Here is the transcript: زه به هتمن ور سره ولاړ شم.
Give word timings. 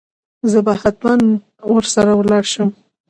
زه 0.51 0.59
به 0.65 0.73
هتمن 0.81 1.21
ور 1.71 1.83
سره 1.93 2.11
ولاړ 2.19 2.43
شم. 2.53 2.69